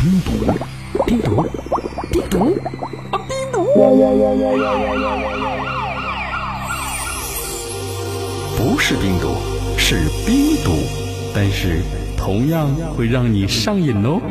[0.00, 0.32] 冰毒，
[1.04, 1.44] 冰毒，
[2.10, 2.38] 冰毒，
[3.10, 3.66] 啊，冰毒！
[8.56, 9.36] 不是冰毒，
[9.76, 10.72] 是冰毒，
[11.34, 11.82] 但是
[12.16, 12.66] 同样
[12.96, 14.22] 会让你上瘾哦。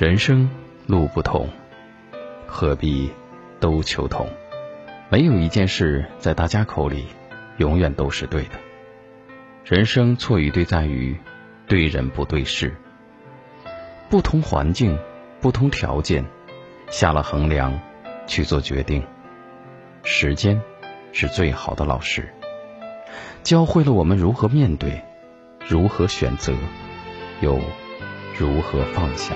[0.00, 0.48] 人生
[0.86, 1.46] 路不同，
[2.46, 3.12] 何必
[3.60, 4.26] 都求同？
[5.10, 7.04] 没有一件事在大家口里
[7.58, 8.52] 永远都是对的。
[9.62, 11.14] 人生错与对在于
[11.66, 12.74] 对人不对事。
[14.08, 14.98] 不同环境、
[15.38, 16.24] 不同条件，
[16.88, 17.78] 下了衡量
[18.26, 19.06] 去做决定。
[20.02, 20.62] 时间
[21.12, 22.32] 是最好的老师，
[23.42, 25.02] 教会了我们如何面对，
[25.68, 26.54] 如何选择，
[27.42, 27.60] 又
[28.38, 29.34] 如何放下。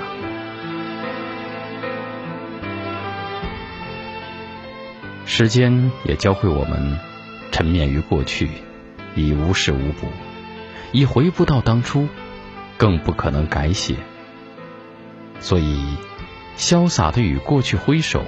[5.36, 6.96] 时间也教会我们，
[7.50, 8.48] 沉湎于过去，
[9.16, 10.06] 已无事无补，
[10.92, 12.06] 已回不到当初，
[12.76, 13.96] 更不可能改写。
[15.40, 15.96] 所以，
[16.56, 18.22] 潇洒的与过去挥手，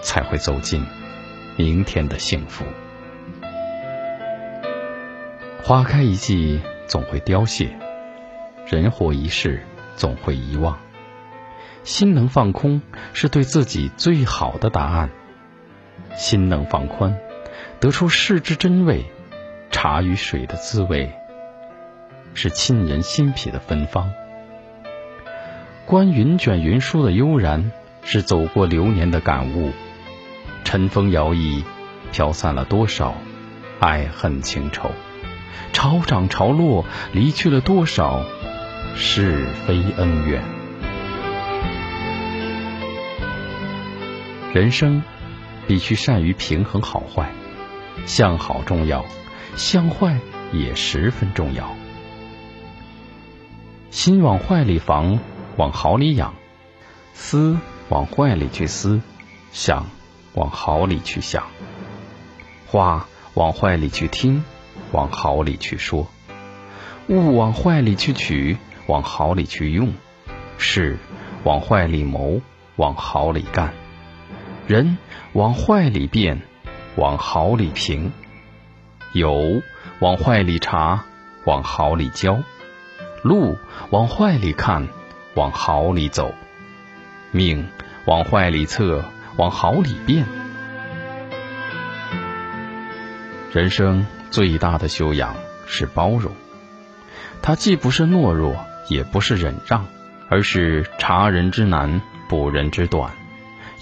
[0.00, 0.86] 才会走进
[1.56, 2.64] 明天的幸福。
[5.64, 7.66] 花开一季，总会凋谢；
[8.64, 9.64] 人活一世，
[9.96, 10.78] 总会遗忘。
[11.82, 12.80] 心能放空，
[13.12, 15.10] 是对自己最好的答案。
[16.16, 17.16] 心能放宽，
[17.80, 19.04] 得出世之真味；
[19.70, 21.12] 茶与水的滋味，
[22.34, 24.12] 是沁人心脾的芬芳。
[25.84, 29.72] 观云卷云舒的悠然，是走过流年的感悟。
[30.64, 31.64] 晨风摇曳，
[32.12, 33.14] 飘散了多少
[33.80, 34.90] 爱恨情仇；
[35.72, 38.24] 潮涨潮落，离去了多少
[38.94, 40.42] 是非恩怨。
[44.54, 45.02] 人生。
[45.66, 47.30] 必须善于平衡好坏，
[48.06, 49.04] 向好重要，
[49.56, 50.18] 向坏
[50.52, 51.74] 也十分重要。
[53.90, 55.18] 心往坏里防，
[55.56, 56.32] 往好里养；
[57.14, 57.58] 思
[57.88, 59.00] 往坏里去思，
[59.52, 59.86] 想
[60.34, 61.42] 往好里去想；
[62.66, 64.42] 话往坏里去听，
[64.92, 66.06] 往好里去说；
[67.08, 68.56] 物往坏里去取，
[68.86, 69.88] 往好里去用；
[70.56, 70.98] 事
[71.44, 72.40] 往坏里谋，
[72.76, 73.74] 往好里干。
[74.66, 74.96] 人
[75.32, 76.40] 往坏里变，
[76.94, 78.10] 往好里平；
[79.12, 79.60] 友
[79.98, 81.04] 往坏里查，
[81.44, 82.42] 往好里交；
[83.24, 83.58] 路
[83.90, 84.86] 往坏里看，
[85.34, 86.32] 往好里走；
[87.32, 87.66] 命
[88.04, 89.04] 往坏里测，
[89.36, 90.24] 往好里变。
[93.52, 95.34] 人生最大的修养
[95.66, 96.32] 是包容，
[97.42, 99.86] 它既不是懦弱，也不是忍让，
[100.28, 103.10] 而是察人之难，补人之短。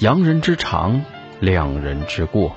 [0.00, 1.04] 扬人之长，
[1.40, 2.56] 量人之过，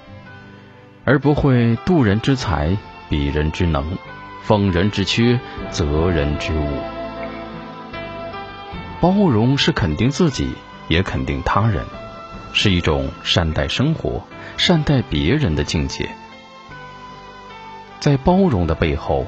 [1.03, 2.77] 而不会度人之才，
[3.09, 3.97] 比人之能，
[4.43, 6.79] 奉人之缺，责人之误。
[9.01, 10.53] 包容是肯定自己，
[10.87, 11.83] 也肯定他人，
[12.53, 14.25] 是一种善待生活、
[14.55, 16.09] 善待别人的境界。
[17.99, 19.27] 在包容的背后，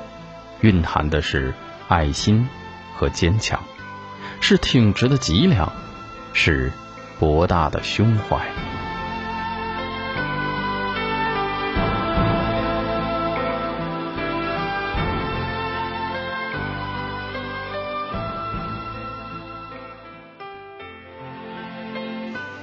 [0.61, 1.53] 蕴含的是
[1.89, 2.47] 爱心
[2.95, 3.61] 和坚强，
[4.39, 5.69] 是挺直的脊梁，
[6.31, 6.71] 是。
[7.19, 8.39] 博大的胸怀。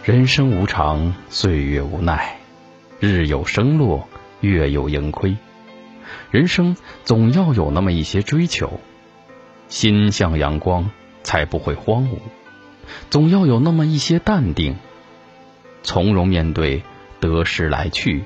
[0.05, 2.37] 人生无常，岁月无奈，
[2.99, 4.09] 日有升落，
[4.41, 5.37] 月有盈亏。
[6.31, 8.81] 人生总要有那么一些追求，
[9.69, 10.91] 心向阳光，
[11.23, 12.19] 才不会荒芜。
[13.11, 14.77] 总要有那么一些淡定，
[15.83, 16.83] 从容面对
[17.21, 18.25] 得失来去，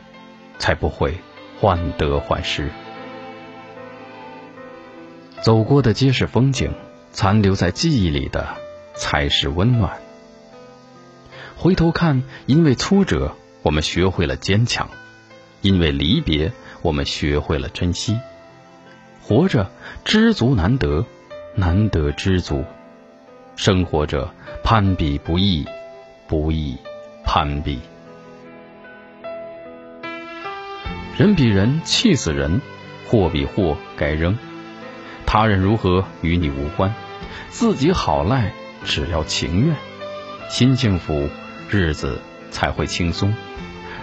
[0.58, 1.18] 才不会
[1.60, 2.70] 患得患失。
[5.42, 6.72] 走过的皆是风景，
[7.12, 8.56] 残留在记忆里的
[8.94, 9.98] 才是温暖。
[11.56, 14.88] 回头看，因为挫折，我们学会了坚强；
[15.62, 18.18] 因为离别，我们学会了珍惜。
[19.22, 19.70] 活着，
[20.04, 21.06] 知足难得，
[21.54, 22.64] 难得知足。
[23.56, 24.30] 生活着，
[24.62, 25.66] 攀比不易，
[26.28, 26.76] 不易
[27.24, 27.80] 攀比。
[31.16, 32.60] 人比人气死人，
[33.06, 34.36] 货比货该扔。
[35.24, 36.94] 他人如何与你无关，
[37.48, 38.52] 自己好赖
[38.84, 39.74] 只要情愿。
[40.50, 41.28] 心幸福，
[41.70, 42.20] 日子
[42.50, 43.32] 才会轻松；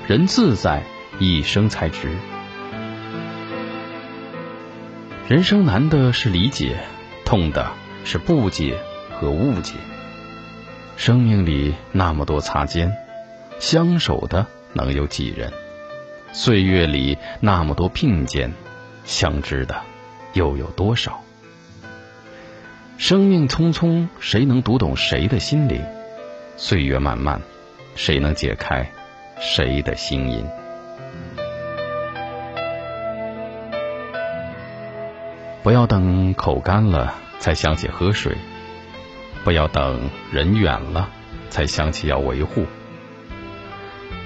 [0.08, 0.84] 人自在，
[1.20, 2.10] 一生才值。
[5.30, 6.80] 人生难的是理解，
[7.24, 7.72] 痛的
[8.04, 8.78] 是不解
[9.14, 9.74] 和误解。
[10.96, 12.96] 生命里那么多擦肩，
[13.60, 15.52] 相守的能有几人？
[16.32, 18.54] 岁月里那么多并肩，
[19.06, 19.82] 相知的
[20.34, 21.22] 又有多少？
[22.98, 25.84] 生命匆匆，谁能读懂谁的心灵？
[26.58, 27.42] 岁月漫漫，
[27.96, 28.92] 谁能解开
[29.40, 30.46] 谁的心音？
[35.64, 38.36] 不要等口干了才想起喝水，
[39.44, 41.10] 不要等人远了
[41.50, 42.66] 才想起要维护。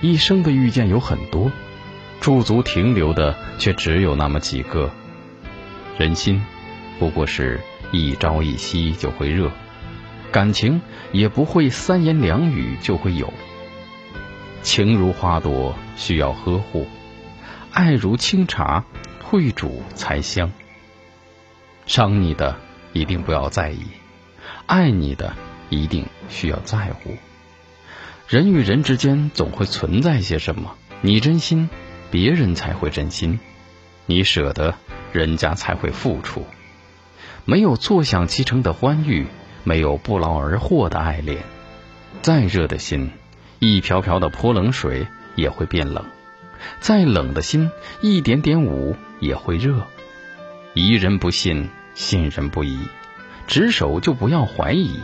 [0.01, 1.51] 一生的遇见有很多，
[2.21, 4.91] 驻足停留的却只有那么几个。
[5.97, 6.41] 人心
[6.99, 7.59] 不过是。
[7.93, 9.49] 一朝一夕就会热，
[10.29, 10.81] 感情
[11.13, 13.31] 也不会三言两语就会有。
[14.61, 16.85] 情如花朵，需要呵护；
[17.71, 18.83] 爱如清茶，
[19.23, 20.51] 会煮才香。
[21.85, 22.57] 伤你的
[22.91, 23.85] 一定不要在意，
[24.67, 25.33] 爱你的
[25.69, 27.17] 一定需要在乎。
[28.27, 31.69] 人与人之间总会存在些什么，你真心，
[32.11, 33.39] 别人才会真心；
[34.05, 34.75] 你舍得，
[35.13, 36.45] 人家才会付出。
[37.45, 39.27] 没有坐享其成的欢愉，
[39.63, 41.43] 没有不劳而获的爱恋。
[42.21, 43.11] 再热的心，
[43.59, 46.03] 一瓢瓢的泼冷水也会变冷；
[46.81, 47.71] 再冷的心，
[48.01, 49.87] 一点点舞也会热。
[50.73, 52.77] 疑人不信，信人不疑。
[53.47, 54.99] 执手就不要怀疑，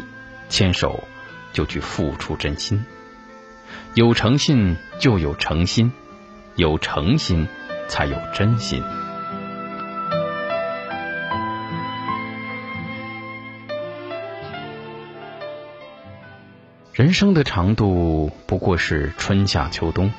[0.49, 1.05] 牵手
[1.53, 2.85] 就去付出真心。
[3.93, 5.91] 有诚信就有诚心，
[6.55, 7.47] 有诚心
[7.87, 8.83] 才有真心。
[16.91, 20.11] 人生的长度不过是春夏秋冬，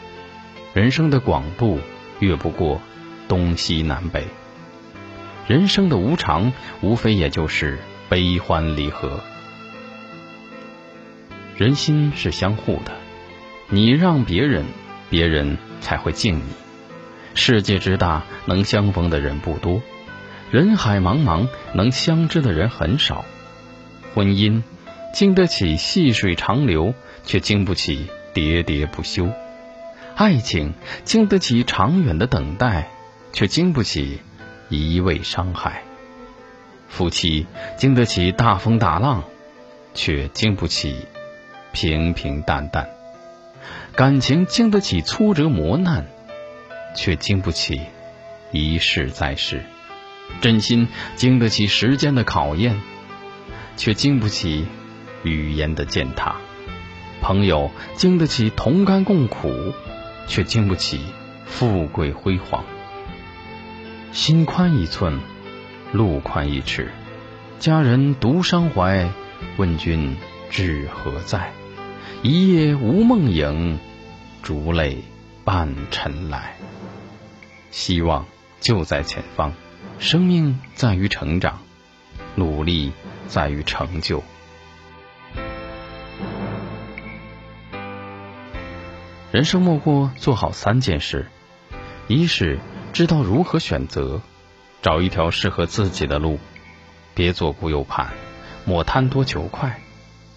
[0.72, 1.78] 人生的广度
[2.20, 2.80] 越不过
[3.28, 4.24] 东西南北，
[5.46, 7.78] 人生的无常无非也就是
[8.14, 9.18] 悲欢离合。
[11.56, 12.92] 人心是相互的，
[13.68, 14.66] 你让别人，
[15.10, 16.44] 别人才会敬你。
[17.34, 19.80] 世界之大，能相逢的人不多；
[20.52, 23.24] 人海茫茫，能相知的人很少。
[24.14, 24.62] 婚姻。
[25.12, 26.94] 经得起细水长流，
[27.24, 29.26] 却经不起喋喋不休；
[30.14, 32.90] 爱情经得起长远的等待，
[33.32, 34.20] 却经不起
[34.68, 35.82] 一味伤害；
[36.94, 37.46] 夫妻
[37.76, 39.24] 经得起大风大浪，
[39.94, 41.06] 却经不起
[41.72, 42.86] 平平淡淡；
[43.96, 46.06] 感情经得起挫折磨难，
[46.94, 47.80] 却经不起
[48.52, 49.58] 一世再世；
[50.40, 50.86] 真心
[51.16, 52.80] 经得起时间的考验，
[53.76, 54.66] 却经不起。
[55.26, 56.36] 语言的践踏，
[57.22, 59.72] 朋友经得起同甘共苦，
[60.26, 61.00] 却经不起
[61.46, 62.62] 富贵辉煌。
[64.12, 65.18] 心宽一寸，
[65.94, 66.90] 路宽一尺。
[67.60, 69.08] 家人独伤怀，
[69.56, 70.16] 问君
[70.50, 71.52] 志何在？
[72.20, 73.78] 一夜无梦影，
[74.42, 75.04] 烛泪
[75.44, 76.56] 伴尘来。
[77.70, 78.26] 希望
[78.58, 79.52] 就在前方，
[80.00, 81.60] 生命在于成长，
[82.34, 82.90] 努力
[83.28, 84.24] 在于成就。
[89.30, 91.28] 人生莫过做好三件事：
[92.08, 92.58] 一是
[92.92, 94.20] 知道如何选择，
[94.84, 96.38] 找一条适合自己的路，
[97.14, 98.08] 别左顾右盼，
[98.66, 99.80] 莫贪多求快，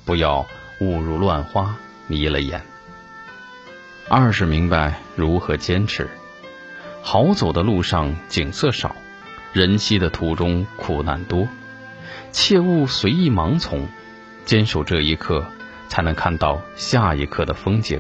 [0.06, 0.46] 不要
[0.80, 1.76] 误入乱花
[2.08, 2.62] 迷了眼；
[4.08, 6.10] 二是明白如何坚持，
[7.02, 8.96] 好走的路上景色少，
[9.52, 11.50] 人稀的途中苦难多，
[12.32, 13.90] 切勿随意盲从，
[14.46, 15.46] 坚守这一刻，
[15.90, 18.00] 才能看到下一刻的风景。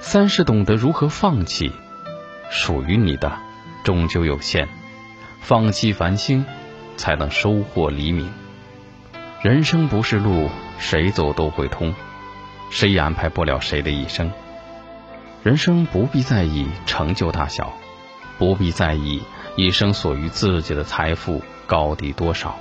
[0.00, 1.72] 三是懂得如何放弃，
[2.50, 3.38] 属于你的
[3.84, 4.68] 终究有限，
[5.42, 6.46] 放弃繁星，
[6.96, 8.32] 才能收获黎明。
[9.42, 11.92] 人生不是路，谁走都会通，
[12.70, 14.30] 谁也安排不了谁的一生。
[15.42, 17.72] 人生不必在意成就大小，
[18.38, 19.20] 不必在意
[19.56, 22.56] 一生所余自己的财富高低多少。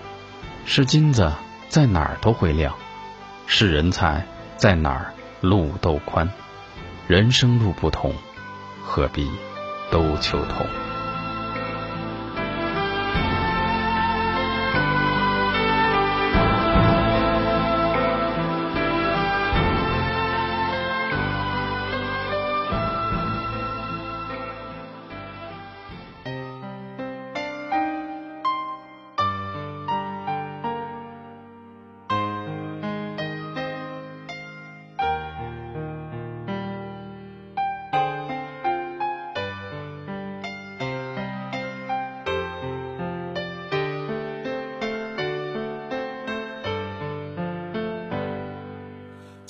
[0.65, 1.31] 是金子，
[1.69, 2.73] 在哪儿都会亮；
[3.45, 4.25] 是人才，
[4.57, 6.27] 在哪儿路都宽。
[7.07, 8.15] 人生路不同，
[8.83, 9.29] 何必
[9.91, 10.65] 都求同？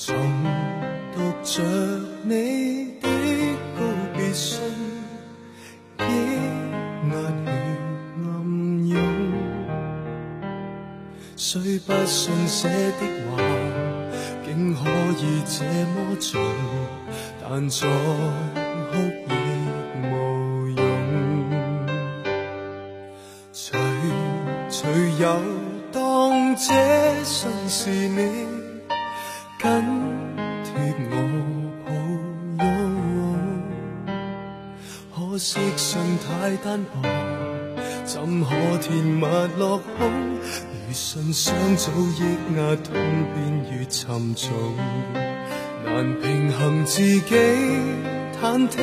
[0.03, 0.15] 重
[1.13, 1.61] 读着
[2.23, 3.07] 你的
[3.77, 3.83] 告
[4.15, 4.59] 别信，
[5.99, 6.01] 抑
[7.07, 7.29] 压了
[8.23, 8.97] 暗涌。
[11.35, 13.37] 虽不信写的话，
[14.43, 14.89] 竟可
[15.19, 16.41] 以这么重，
[17.39, 18.97] 但在哭
[38.21, 39.25] 怎可填密
[39.57, 40.11] 落空？
[40.35, 42.93] 如信箱早抑压痛
[43.33, 44.51] 便越沉重，
[45.83, 47.35] 难平衡自己
[48.39, 48.77] 忐忑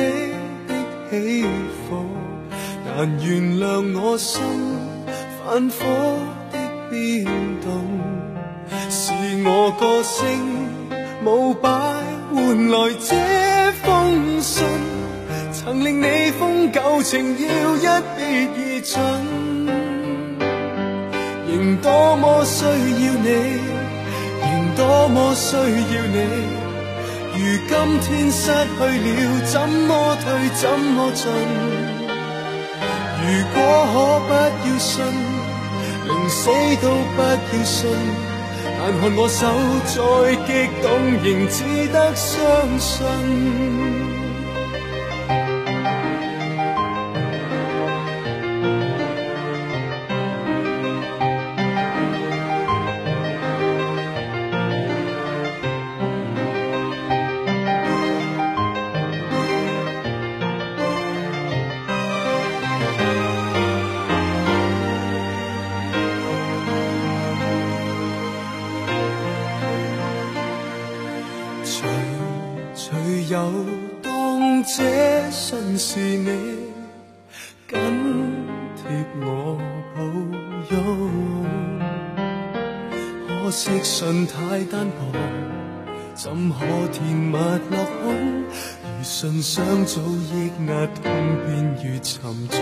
[0.67, 0.75] 的
[1.09, 1.43] 起
[1.87, 2.05] 伏。
[2.85, 4.41] 难原谅我心
[5.41, 5.85] 反复
[6.51, 7.23] 的变
[7.61, 7.97] 动，
[8.89, 9.13] 是
[9.45, 10.27] 我个性
[11.23, 11.69] 舞摆
[12.33, 14.67] 换来这封信，
[15.69, 17.45] 曾令你封旧情要
[17.75, 17.85] 一
[18.17, 18.97] 别而尽，
[21.47, 23.29] 仍多么需要你，
[24.41, 25.61] 仍多么需要
[26.09, 26.17] 你。
[27.35, 27.37] 如
[27.69, 27.69] 今
[28.01, 31.29] 天失去了，怎么退，怎么进？
[33.21, 33.61] 如果
[33.93, 33.93] 可
[34.25, 34.33] 不
[34.65, 35.05] 要信，
[36.07, 36.49] 宁死
[36.81, 37.77] 都不要信。
[38.81, 39.45] 但看我手
[39.85, 39.93] 再
[40.47, 40.49] 激
[40.81, 40.89] 动，
[41.21, 41.61] 仍只
[41.93, 42.33] 得相
[42.79, 43.05] 信。
[73.29, 73.37] 有
[74.01, 76.31] 当这信是你
[77.67, 77.77] 紧
[78.75, 79.55] 贴我
[79.95, 80.01] 抱
[80.75, 81.45] 拥，
[83.27, 85.13] 可惜信太单薄，
[86.15, 88.45] 怎可填密落空？
[88.97, 91.03] 如信箱早抑压痛
[91.45, 92.59] 便越沉重，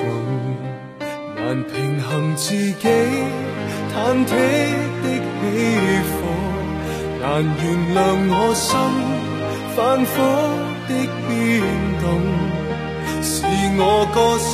[1.37, 2.89] 难平衡自己
[3.93, 3.95] 忐
[4.25, 4.31] 忑
[5.01, 5.41] 的起
[6.09, 6.13] 伏。
[7.21, 7.55] 难原
[7.95, 7.97] 谅
[8.29, 8.75] 我心
[9.77, 10.11] 反复
[10.87, 10.91] 的
[11.27, 11.61] 变
[12.01, 12.03] 动，
[13.21, 13.45] 是
[13.77, 13.81] 我
[14.11, 14.49] 个性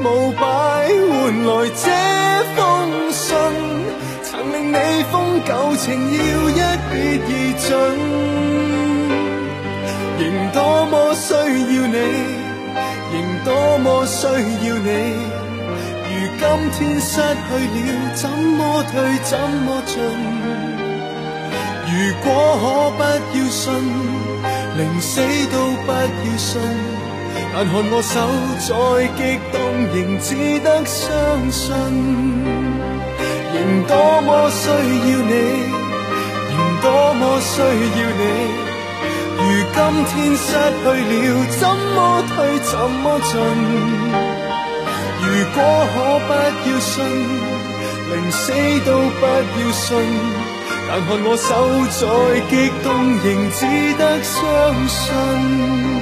[0.00, 0.40] 舞摆
[1.12, 1.84] 换来这
[2.56, 2.58] 封
[3.12, 3.28] 信，
[4.22, 4.74] 曾令你
[5.12, 5.84] 封旧情
[6.16, 6.16] 要
[6.48, 6.96] 一别
[7.26, 7.30] 而
[7.60, 7.68] 尽，
[10.18, 11.98] 仍多么需要你，
[13.12, 14.88] 仍多么需要你。
[16.08, 16.42] 如今
[16.72, 18.94] 天失去了，怎么退，
[19.24, 19.94] 怎么进？
[21.88, 21.92] 如
[22.24, 22.26] 果
[22.60, 22.64] 可
[22.96, 23.00] 不
[23.38, 23.64] 要信，
[24.76, 25.20] 宁死
[25.52, 25.54] 都
[25.86, 26.60] 不要信。
[27.54, 28.14] 但看我手
[28.66, 28.70] 再
[29.16, 29.18] 激
[29.52, 29.56] 动，
[29.94, 30.28] 仍只
[30.60, 31.04] 得相
[31.50, 31.62] 信。
[33.54, 34.74] 仍多么需要
[35.30, 35.32] 你，
[36.50, 37.64] 仍多么需要
[38.20, 38.22] 你。
[39.38, 39.40] 如
[39.72, 39.78] 今
[40.10, 40.48] 天失
[40.82, 41.14] 去了，
[41.60, 41.62] 怎
[41.94, 41.96] 么
[42.28, 43.32] 退，怎么进？
[45.22, 45.24] 如
[45.54, 45.56] 果
[45.94, 46.28] 可不
[46.68, 46.94] 要信，
[48.10, 48.42] 宁死
[48.84, 48.88] 都
[49.20, 49.86] 不要信。
[50.88, 51.50] 但看我手
[51.98, 52.06] 再
[52.48, 52.88] 激动，
[53.24, 53.66] 仍只
[53.98, 55.95] 得相信。